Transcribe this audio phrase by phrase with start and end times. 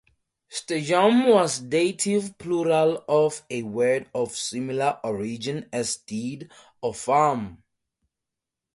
[0.49, 6.49] "Stadhum" was dative plural of a word of similar origin as stead,
[6.81, 7.61] or farm.